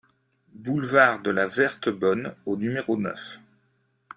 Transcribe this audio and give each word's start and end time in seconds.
Boulevard 0.55 1.21
de 1.21 1.29
la 1.29 1.45
Verte 1.45 1.89
Bonne 1.89 2.33
au 2.47 2.57
numéro 2.57 2.97
neuf 2.97 3.39